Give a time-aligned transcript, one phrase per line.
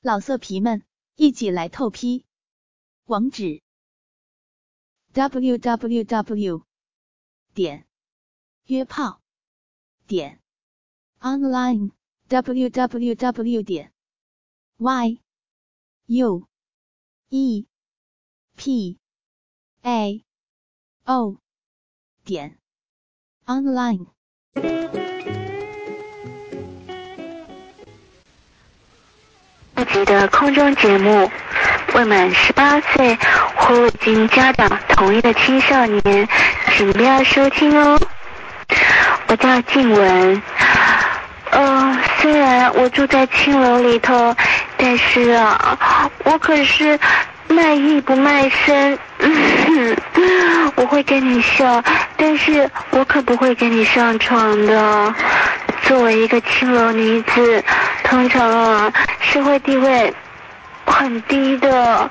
[0.00, 0.84] 老色皮们，
[1.16, 2.24] 一起来透批！
[3.06, 3.62] 网址
[5.12, 6.64] ：w w w
[7.52, 7.84] 点
[8.66, 9.20] 约炮
[10.06, 10.40] 点
[11.18, 11.90] online
[12.28, 13.92] w w w 点
[14.76, 15.20] y
[16.06, 16.46] u
[17.30, 17.66] e
[18.54, 19.00] p
[19.82, 20.24] a
[21.06, 21.40] o
[22.24, 22.60] 点
[23.46, 24.06] online。
[29.98, 31.28] 你的空中节目，
[31.92, 33.18] 未满十八岁
[33.56, 36.28] 或未经家长同意的青少年，
[36.76, 37.98] 请不要收听哦。
[39.26, 40.40] 我叫静雯，
[41.50, 44.36] 呃，虽然我住在青楼里头，
[44.76, 46.96] 但是啊，我可是
[47.48, 48.96] 卖艺不卖身。
[50.76, 51.82] 我会跟你笑，
[52.16, 55.12] 但是我可不会跟你上床的。
[55.82, 57.64] 作为一个青楼女子，
[58.08, 60.12] 通常啊，社会地位
[60.86, 62.08] 很低的。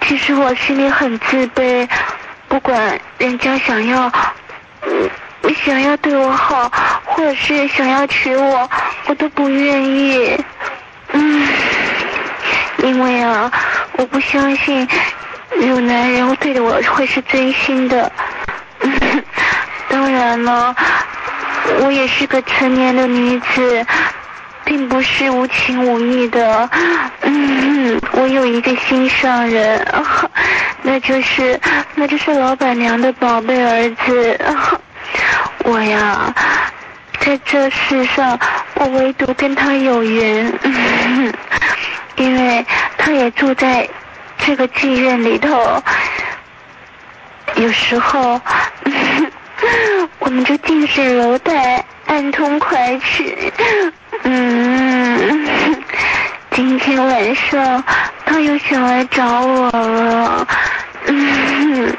[0.00, 1.86] 其实我心里很自卑，
[2.48, 4.10] 不管人家想要，
[4.80, 5.10] 嗯，
[5.62, 6.72] 想要对我好，
[7.04, 8.68] 或者是想要娶我，
[9.06, 10.42] 我都不愿意。
[11.12, 11.48] 嗯，
[12.78, 13.52] 因为啊，
[13.98, 14.88] 我不相信
[15.60, 18.10] 有男人对我会是真心的。
[19.90, 20.74] 当然了。
[21.78, 23.86] 我也是个成年的女子，
[24.72, 26.70] 并不是无情无义的。
[27.20, 29.86] 嗯，我有一个心上人，
[30.80, 31.60] 那就是
[31.94, 34.40] 那就是老板娘的宝贝儿子。
[35.64, 36.34] 我呀，
[37.20, 38.40] 在这世上，
[38.76, 40.50] 我唯独跟他有缘，
[42.16, 42.64] 因为
[42.96, 43.86] 他也住在
[44.38, 45.82] 这个妓院里头。
[47.56, 48.40] 有时候。
[50.18, 53.52] 我们就近水楼台，暗通款曲。
[57.22, 57.84] 晚上
[58.26, 60.44] 他又想来找我了。
[61.06, 61.96] 嗯，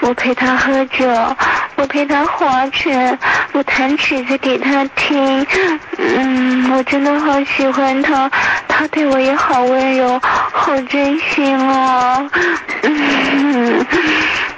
[0.00, 1.06] 我陪他喝酒，
[1.76, 3.18] 我陪他划拳，
[3.52, 5.46] 我弹曲子给他听。
[5.98, 8.30] 嗯，我真的好喜欢他，
[8.66, 12.30] 他对我也好温柔，好真心哦。
[12.82, 13.86] 嗯。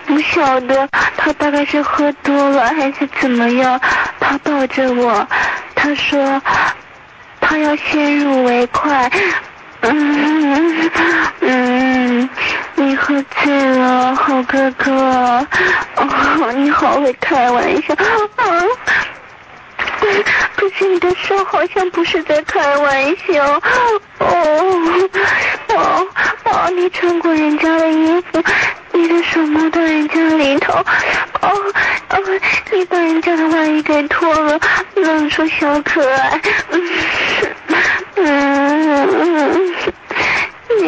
[0.06, 3.80] 不晓得他大概是喝多了还是怎么样，
[4.20, 5.26] 他抱着我，
[5.74, 6.40] 他说
[7.40, 9.10] 他要先入为快。
[9.82, 10.90] 嗯
[11.40, 12.28] 嗯，
[12.74, 15.46] 你喝醉了，好哥哥，
[15.96, 18.64] 哦，你好会开玩笑啊。
[20.56, 23.60] 可是你的手好像不是在开玩笑。
[24.18, 24.28] 哦
[25.68, 26.06] 哦
[26.44, 28.42] 哦，你穿过人家的衣服。
[28.90, 30.84] 你的手摸到人家里头，哦
[32.10, 32.18] 哦，
[32.72, 34.58] 你把人家的外衣给脱了，
[34.96, 36.40] 露出小可爱，
[36.70, 36.82] 嗯
[38.20, 39.74] 嗯，
[40.80, 40.82] 你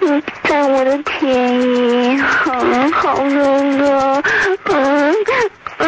[0.00, 2.52] 你占我的便宜，好
[2.92, 3.22] 好哥
[3.78, 4.22] 哥，
[4.64, 5.16] 嗯
[5.78, 5.82] 嗯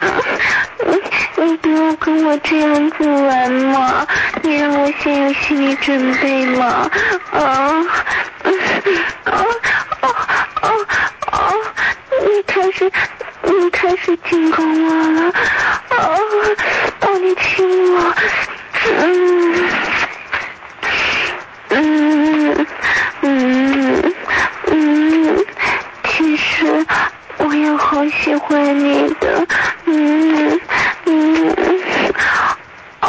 [0.00, 1.00] 嗯，
[1.36, 4.06] 你不要跟我这样子玩嘛，
[4.42, 6.90] 你让我先有心理准备嘛，
[7.32, 7.84] 啊。
[9.24, 9.46] 哦
[10.02, 10.14] 哦
[10.60, 10.68] 哦
[11.32, 11.36] 哦！
[12.26, 12.90] 你开始，
[13.42, 14.88] 你开始进攻我
[15.22, 15.33] 了，
[27.36, 29.46] 我也好喜欢你的，
[29.84, 30.60] 嗯
[31.04, 31.54] 嗯，
[33.00, 33.08] 哦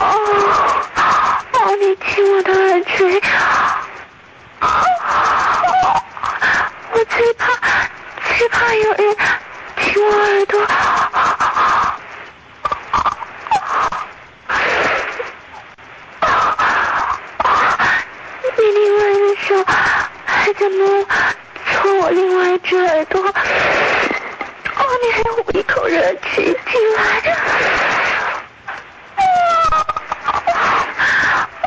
[1.54, 3.22] 哦，你亲我的耳垂。
[6.92, 7.54] 我最怕，
[8.38, 9.16] 最怕有人
[9.82, 10.60] 亲我耳朵。
[18.58, 19.48] 你另外的手
[20.26, 21.06] 还在摸
[21.72, 23.22] 搓我另外一只耳朵。
[25.06, 27.00] 你还呼一口热气进来。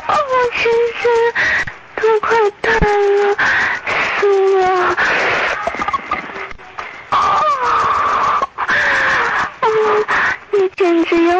[0.07, 0.59] 哦，我全
[0.99, 1.09] 身
[1.95, 2.27] 都快
[2.61, 2.67] 瘫
[3.21, 3.37] 了。
[10.75, 11.33] 简直要，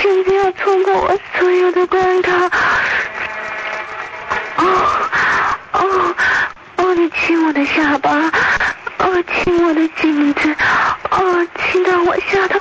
[0.00, 2.32] 简直要冲过我所有的关卡！
[4.56, 4.62] 哦
[5.72, 6.14] 哦
[6.76, 6.94] 哦！
[6.94, 8.10] 你亲我的下巴，
[9.34, 10.56] 亲我的颈子，
[11.10, 12.58] 哦亲到我下头，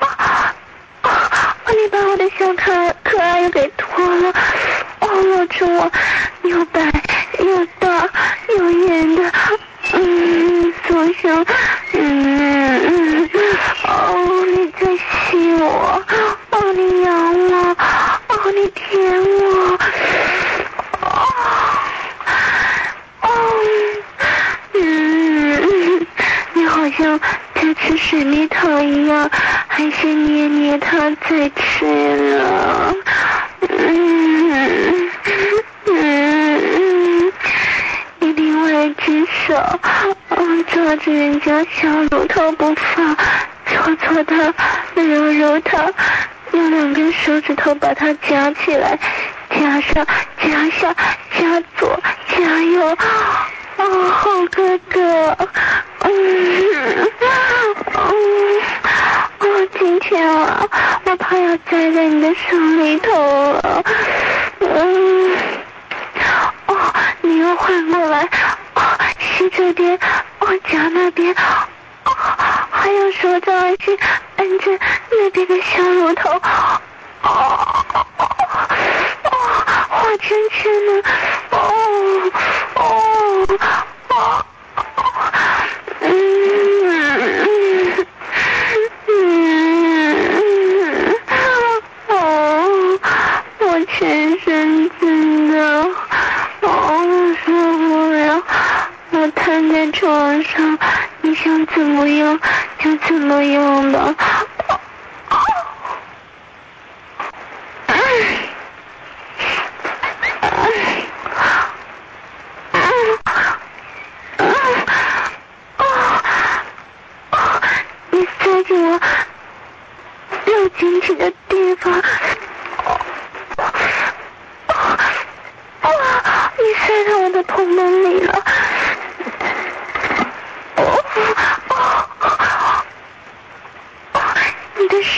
[0.00, 0.54] 啊
[1.02, 1.54] 啊！
[1.68, 4.32] 你把我的小可爱可爱又给脱了，
[5.00, 5.90] 哦露出我
[6.42, 6.80] 又白
[7.38, 8.08] 又大
[8.56, 9.32] 又圆的，
[9.92, 11.46] 嗯，左胸，
[11.92, 13.30] 嗯嗯，
[13.84, 14.44] 哦。
[14.50, 16.02] 你在吸我，
[16.50, 17.76] 哦你咬我，
[18.28, 19.78] 哦你舔我。
[27.96, 29.30] 水蜜桃一样，
[29.66, 32.94] 还是捏捏它再吃呢？
[33.68, 35.10] 嗯
[35.86, 37.32] 嗯，
[38.20, 39.54] 你另外一只手，
[41.12, 43.16] 人家小乳头不放，
[43.66, 44.54] 搓搓它，
[44.94, 45.92] 揉揉它，
[46.52, 48.98] 用两根手指头把它夹起来，
[49.50, 50.06] 夹上，
[50.42, 50.94] 夹下，
[51.38, 52.96] 夹左，夹右。
[53.76, 55.36] 哦，好哥哥，
[56.00, 56.10] 嗯，
[57.94, 58.12] 嗯，
[59.38, 60.66] 我今天啊，
[61.04, 63.12] 我怕要栽在你的手里头
[63.52, 63.84] 了，
[64.60, 65.36] 嗯，
[66.66, 66.74] 哦，
[67.22, 68.28] 你又换过来，
[68.74, 68.82] 哦，
[69.20, 69.96] 吸这边，
[70.68, 71.34] 哦，夹那边，
[72.70, 73.54] 还有手掌
[73.84, 73.98] 心
[74.36, 74.78] 按着
[75.10, 76.30] 那边的小乳头，
[77.22, 77.84] 哦，
[79.24, 79.30] 哦，
[79.88, 81.02] 画圈圈呢，
[81.50, 81.58] 哦，
[82.74, 83.46] 哦。
[84.10, 84.44] 哦，
[86.00, 86.06] 嗯
[86.86, 88.06] 嗯
[89.08, 89.10] 嗯，
[92.08, 92.12] 哦，
[93.60, 95.56] 我全身真的，
[96.60, 96.66] 哦，
[97.46, 98.42] 受不了，
[99.20, 100.78] 我瘫在床上，
[101.22, 102.38] 你想怎么样
[102.78, 104.14] 就怎么样吧。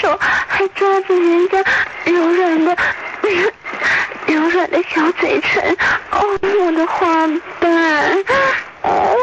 [0.01, 1.63] 手还抓住人家
[2.05, 2.77] 柔软的
[3.21, 3.53] 那个
[4.29, 5.77] 柔软的小嘴唇
[6.11, 7.07] 哦我的花
[7.61, 8.25] 瓣
[8.81, 9.17] 哦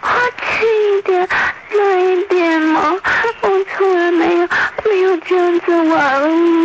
[0.00, 1.28] 啊轻一点
[1.72, 2.94] 慢一点嘛
[3.40, 4.48] 我从来没有
[4.84, 6.55] 没有这样子玩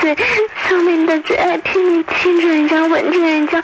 [0.00, 3.58] 最聪明的最爱听你亲着人家吻着人家。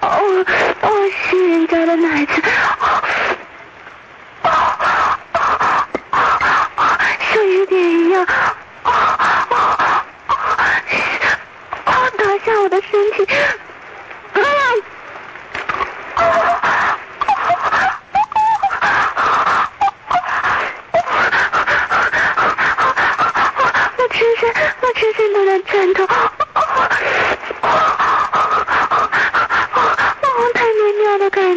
[0.00, 0.46] 哦
[0.80, 0.90] 哦
[1.28, 2.42] 是人家的奶子。
[2.82, 3.02] 哦
[4.42, 4.50] 哦
[5.32, 5.40] 哦
[6.12, 6.18] 哦
[6.76, 6.98] 哦
[7.32, 8.26] 像雨点一样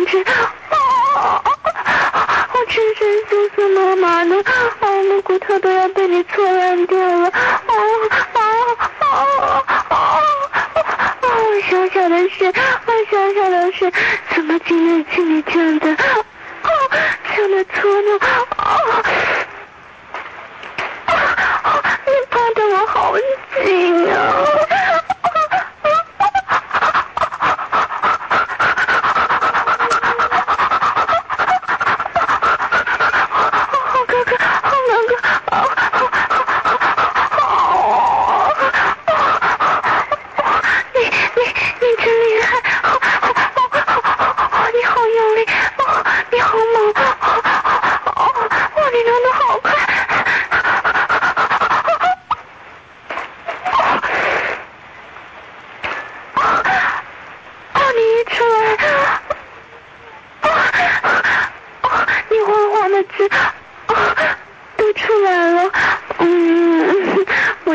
[0.08, 0.14] 我
[2.70, 4.42] 全身酥酥麻麻的，
[4.80, 7.28] 我的骨头都要被你搓烂掉了！
[7.28, 7.34] 啊
[7.68, 7.76] 啊
[8.32, 8.40] 啊
[9.10, 9.14] 啊
[9.90, 9.96] 啊！
[11.22, 11.28] 我
[11.70, 12.54] 小小的血，
[12.86, 13.92] 我小小的血，
[14.34, 15.98] 怎么今天被你这样的、
[17.36, 17.76] 这样的搓
[18.56, 18.80] 啊？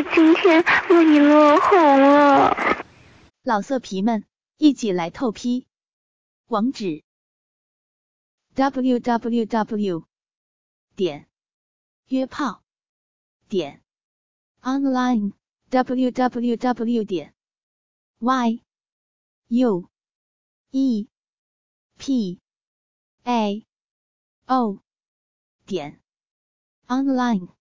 [0.05, 2.85] 今天为你落红了。
[3.43, 4.25] 老色皮们，
[4.57, 5.67] 一起来透批，
[6.49, 7.05] 网址
[8.55, 10.07] ：w w w
[10.97, 11.29] 点
[12.09, 12.63] 约炮
[13.49, 13.83] 点
[14.61, 15.33] online
[15.71, 17.35] w w w 点
[18.19, 18.63] y
[19.49, 19.89] u
[20.71, 21.09] e
[21.97, 22.41] p
[23.23, 23.67] a
[24.47, 24.83] o
[25.65, 26.01] 点
[26.89, 27.62] online。